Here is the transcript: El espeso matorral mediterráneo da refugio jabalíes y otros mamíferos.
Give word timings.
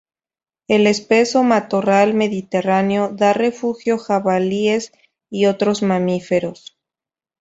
El 0.67 0.87
espeso 0.87 1.43
matorral 1.43 2.15
mediterráneo 2.15 3.09
da 3.09 3.33
refugio 3.33 3.99
jabalíes 3.99 4.91
y 5.29 5.45
otros 5.45 5.83
mamíferos. 5.83 6.75